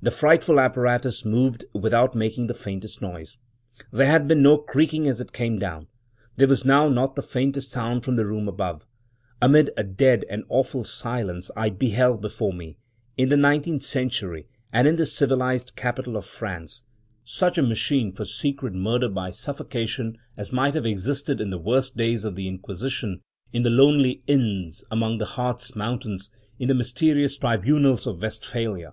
The 0.00 0.12
frightful 0.12 0.60
apparatus 0.60 1.24
moved 1.24 1.64
without 1.72 2.14
making 2.14 2.46
the 2.46 2.54
faintest 2.54 3.02
noise. 3.02 3.36
There 3.90 4.06
had 4.06 4.28
been 4.28 4.40
no 4.40 4.58
creaking 4.58 5.08
as 5.08 5.20
it 5.20 5.32
came 5.32 5.58
down; 5.58 5.88
there 6.36 6.46
was 6.46 6.64
now 6.64 6.88
not 6.88 7.16
the 7.16 7.22
faintest 7.22 7.72
sound 7.72 8.04
from 8.04 8.14
the 8.14 8.24
room 8.26 8.46
above. 8.46 8.86
Amid 9.42 9.70
a 9.76 9.82
dead 9.82 10.24
and 10.30 10.44
awful 10.48 10.84
silence 10.84 11.50
I 11.56 11.70
beheld 11.70 12.20
before 12.20 12.52
me— 12.52 12.78
in 13.18 13.28
the 13.28 13.36
nineteenth 13.36 13.82
century, 13.82 14.46
and 14.72 14.86
in 14.86 14.94
the 14.94 15.04
civilized 15.04 15.74
capital 15.74 16.16
of 16.16 16.26
France— 16.26 16.84
such 17.24 17.58
a 17.58 17.62
machine 17.62 18.12
for 18.12 18.24
secret 18.24 18.72
murder 18.72 19.08
by 19.08 19.32
suffocation 19.32 20.16
as 20.36 20.52
might 20.52 20.74
have 20.74 20.86
existed 20.86 21.40
in 21.40 21.50
the 21.50 21.58
worst 21.58 21.96
days 21.96 22.22
of 22.24 22.36
the 22.36 22.46
Inquisition, 22.46 23.20
in 23.52 23.64
the 23.64 23.70
lonely 23.70 24.22
inns 24.28 24.84
among 24.92 25.18
the 25.18 25.26
Hartz 25.26 25.74
Mountains, 25.74 26.30
in 26.56 26.68
the 26.68 26.72
mysterious 26.72 27.36
tribunals 27.36 28.06
of 28.06 28.22
Westphalia! 28.22 28.92